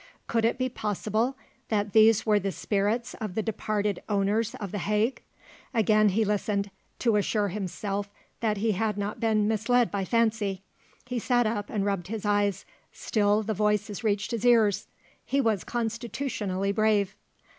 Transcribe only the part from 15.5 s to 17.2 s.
constitutionally brave.